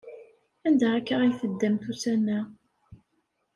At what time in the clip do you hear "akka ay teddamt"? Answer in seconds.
0.99-1.89